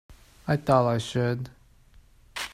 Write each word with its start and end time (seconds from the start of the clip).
I 0.47 0.57
thought 0.57 0.87
I 0.89 0.97
should. 0.97 1.51